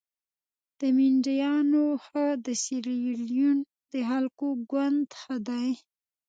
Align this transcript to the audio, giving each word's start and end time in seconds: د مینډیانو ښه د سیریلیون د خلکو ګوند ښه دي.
د 0.79 0.81
مینډیانو 0.97 1.83
ښه 2.05 2.25
د 2.45 2.47
سیریلیون 2.63 3.57
د 3.91 3.93
خلکو 4.09 4.47
ګوند 4.71 5.07
ښه 5.21 5.35
دي. 5.49 5.69